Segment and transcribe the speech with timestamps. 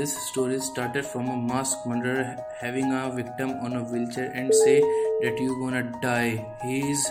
[0.00, 4.80] This story started from a masked murderer having a victim on a wheelchair and say
[5.24, 6.42] that you gonna die.
[6.62, 7.02] He is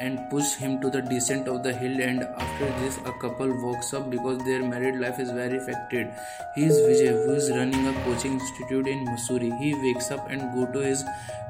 [0.00, 3.92] and push him to the descent of the hill and after this a couple walks
[3.92, 6.08] up because their married life is very affected
[6.54, 10.48] he is vijay who is running a coaching institute in Mussoorie he wakes up and
[10.56, 11.04] go to his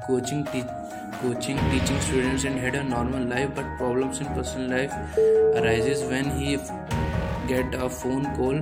[0.05, 0.63] coaching te-
[1.23, 4.93] coaching teaching students and had a normal life but problems in personal life
[5.63, 6.53] arises when he
[7.47, 8.55] get a phone call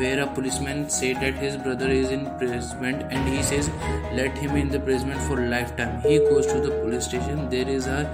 [0.00, 3.70] where a policeman said that his brother is in imprisonment and he says
[4.12, 6.00] let him in the imprisonment for lifetime.
[6.02, 7.48] He goes to the police station.
[7.50, 8.04] There is a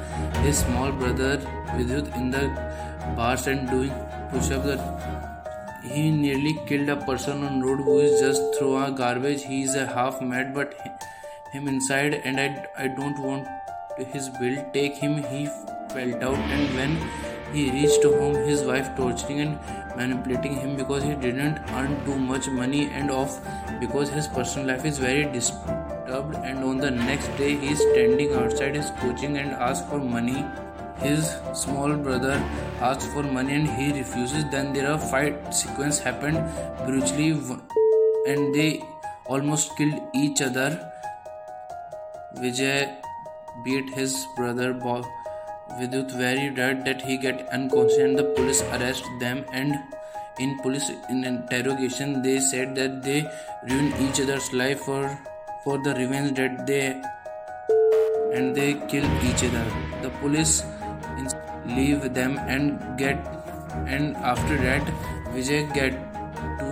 [0.43, 1.39] his small brother
[1.77, 2.45] Vidyut in the
[3.17, 3.93] bars and doing
[4.31, 4.65] push-up.
[4.65, 9.43] That he nearly killed a person on road who is just throw a garbage.
[9.45, 10.75] He is a half mad but
[11.53, 13.47] him inside and I, I don't want
[13.99, 15.23] his will take him.
[15.25, 15.47] He
[15.93, 16.97] felt out and when
[17.53, 19.59] he reached home his wife torturing and
[19.97, 23.41] manipulating him because he didn't earn too much money and off
[23.81, 28.33] because his personal life is very disturbed and on the next day he is standing
[28.35, 30.45] outside his coaching and asks for money.
[30.99, 32.35] His small brother
[32.81, 34.45] asks for money and he refuses.
[34.51, 36.39] Then there are fight sequence happened
[36.87, 37.31] brutally
[38.27, 38.83] and they
[39.27, 40.71] almost killed each other.
[42.37, 42.97] Vijay
[43.65, 45.05] beat his brother Bob
[45.81, 49.79] Vidyut very red that he get unconscious and the police arrest them and
[50.39, 53.21] in police in interrogation they said that they
[53.69, 55.19] ruined each other's life for
[55.65, 56.85] for the revenge that they
[58.35, 59.67] and they kill each other.
[60.03, 60.65] The police
[61.67, 63.17] leave them and get
[63.87, 64.83] and after that
[65.35, 66.12] vijay get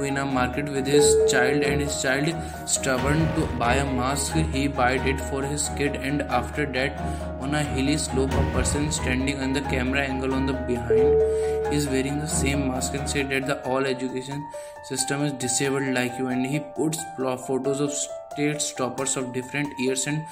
[0.02, 2.34] in a market with his child and his child
[2.66, 4.32] stubborn to buy a mask.
[4.52, 6.98] He bought it for his kid and after that
[7.40, 11.86] on a hilly slope a person standing on the camera angle on the behind is
[11.88, 14.46] wearing the same mask and said that the all education
[14.84, 16.28] system is disabled like you.
[16.28, 16.98] And he puts
[17.46, 20.24] photos of state stoppers of different years and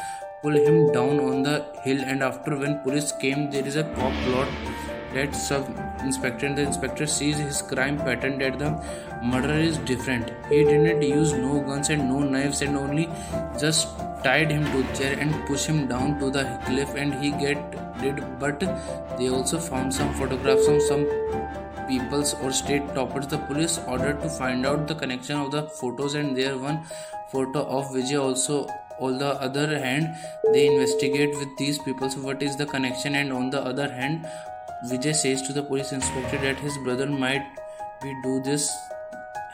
[0.43, 2.01] pull him down on the hill.
[2.01, 4.49] And after when police came there is a cop plot
[5.15, 5.67] that sub
[6.03, 8.71] inspector and the inspector sees his crime pattern that the
[9.23, 10.31] murderer is different.
[10.49, 13.09] He didn't use no guns and no knives and only
[13.59, 13.89] just
[14.23, 18.39] tied him to chair and push him down to the cliff and he get dead.
[18.39, 18.61] But
[19.19, 21.07] they also found some photographs of some
[21.89, 23.27] peoples or state toppers.
[23.27, 26.85] The police ordered to find out the connection of the photos and there one
[27.31, 28.69] photo of vijay also.
[29.01, 30.17] On the other hand
[30.53, 34.27] they investigate with these people so what is the connection and on the other hand
[34.87, 37.47] vijay says to the police inspector that his brother might
[38.03, 38.71] be do this.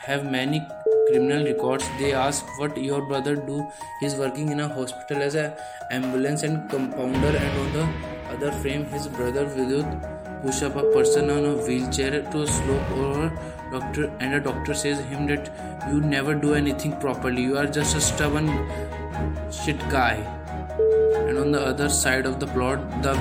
[0.07, 0.67] Have many
[1.09, 1.89] criminal records.
[1.99, 3.67] They ask what your brother do?
[4.01, 5.57] He's working in a hospital as a
[5.91, 7.89] ambulance and compounder and on the
[8.35, 12.91] other frame his brother Vidyut push up a person on a wheelchair to a slope
[12.93, 13.31] or a
[13.71, 15.51] doctor and a doctor says him that
[15.89, 17.43] you never do anything properly.
[17.43, 18.49] You are just a stubborn
[19.51, 20.44] shit guy
[20.79, 23.15] and on the other side of the plot the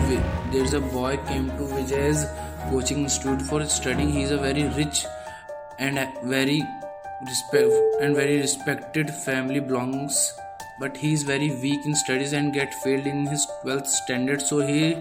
[0.51, 2.25] there's a boy came to vijay's
[2.69, 5.05] coaching institute for studying he is a very rich
[5.79, 6.61] and very
[7.29, 10.33] respect and very respected family belongs
[10.79, 14.41] but he is very weak in studies and get failed in his 12th standard.
[14.41, 14.95] So he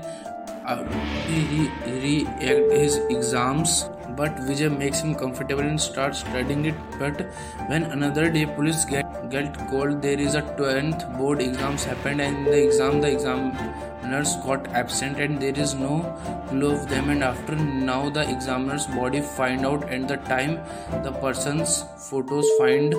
[0.67, 0.85] uh,
[1.27, 3.85] he, his exams
[4.17, 6.75] but Vijay makes him comfortable and starts studying it.
[6.99, 7.21] But
[7.69, 12.37] when another day police get, get called, there is a 12th board exams happened and
[12.39, 16.03] in the exam the examiners got absent and there is no
[16.49, 20.57] clue of them and after now the examiner's body find out and the time
[21.05, 22.95] the person's photos find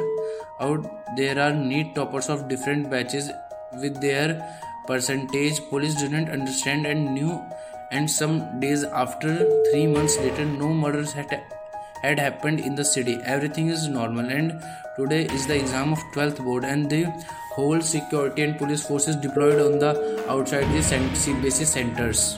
[0.59, 3.29] out there are NEET toppers of different batches
[3.73, 4.41] with their
[4.87, 7.41] percentage police didn't understand and knew
[7.91, 9.33] and some days after
[9.71, 11.35] 3 months later no murders had
[12.03, 13.17] had happened in the city.
[13.33, 14.61] Everything is normal and
[14.97, 17.03] today is the exam of 12th board and the
[17.51, 19.91] whole security and police forces deployed on the
[20.29, 20.81] outside the
[21.23, 22.37] CBSE centers.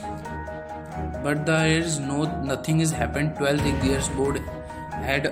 [1.24, 3.34] But there is no nothing has happened.
[3.36, 4.40] 12th years board
[4.92, 5.26] had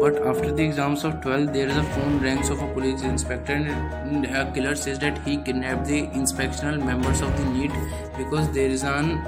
[0.00, 3.54] but after the exams of 12 there is a phone rings of a police inspector
[3.54, 7.72] and a killer says that he kidnapped the inspectional members of the NEET
[8.18, 9.18] because there is an,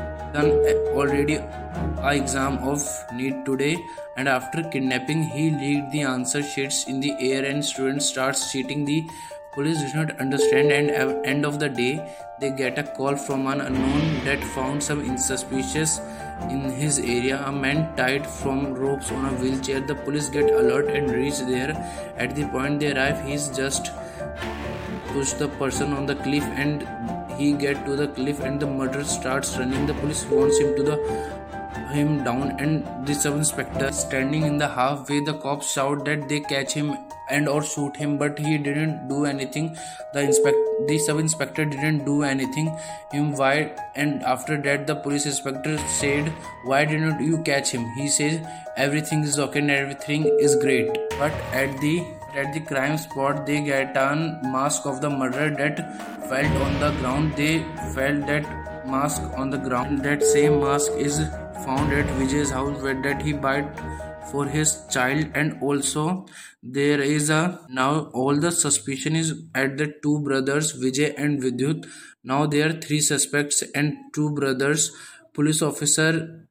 [0.94, 2.82] already a exam of
[3.12, 3.76] NEET today.
[4.16, 8.84] And after kidnapping he leaked the answer sheets in the air and students starts cheating.
[8.84, 9.08] The
[9.54, 11.92] police does not understand and at end of the day
[12.40, 16.00] they get a call from an unknown that found some suspicious
[16.50, 19.80] in his area, a man tied from ropes on a wheelchair.
[19.80, 21.72] The police get alert and reach there.
[22.16, 23.90] At the point they arrive, he's just
[25.08, 26.86] pushed the person on the cliff and
[27.38, 29.86] he get to the cliff and the murderer starts running.
[29.86, 30.96] The police wants him to the
[31.92, 36.72] him down and the sub-inspector standing in the halfway the cops shout that they catch
[36.72, 36.96] him
[37.30, 39.76] and or shoot him but he didn't do anything.
[40.12, 40.56] The inspect
[40.88, 42.76] the sub-inspector didn't do anything.
[43.12, 46.28] Him why and after that the police inspector said
[46.64, 47.86] why didn't you catch him?
[47.96, 48.46] He says
[48.76, 50.92] everything is okay and everything is great.
[51.18, 52.04] But at the
[52.36, 54.14] at the crime spot they get a
[54.44, 55.78] mask of the murderer that
[56.28, 57.34] fell on the ground.
[57.36, 57.58] They
[57.94, 60.02] felt that mask on the ground.
[60.02, 61.18] That same mask is
[61.64, 63.64] found at vijay's house where that he bought
[64.30, 66.26] for his child and also
[66.62, 71.86] there is a now all the suspicion is at the two brothers vijay and vidyut.
[72.24, 74.90] Now there are three suspects and two brothers.
[75.34, 76.48] Police officer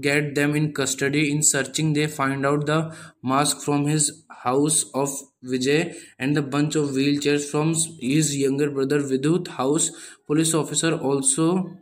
[0.00, 1.30] get them in custody.
[1.32, 5.10] In searching they find out the mask from his house of
[5.44, 9.90] vijay and the bunch of wheelchairs from his younger brother vidyut house.
[10.26, 11.76] Police officer also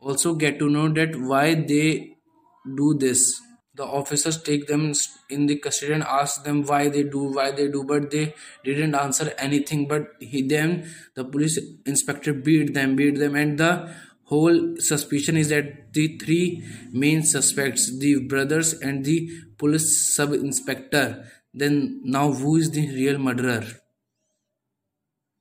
[0.00, 2.16] also get to know that why they
[2.76, 3.40] do this
[3.80, 4.92] the officers take them
[5.30, 8.34] in the custody and ask them why they do why they do but they
[8.68, 9.88] didn't answer anything.
[9.88, 10.70] But he then
[11.14, 13.72] the police inspector beat them beat them and the
[14.32, 16.62] whole suspicion is that the three
[16.92, 19.18] main suspects the brothers and the
[19.58, 21.04] police sub inspector
[21.52, 23.64] then now who is the real murderer